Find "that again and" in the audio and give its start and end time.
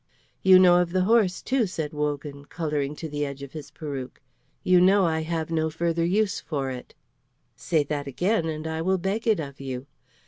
7.83-8.65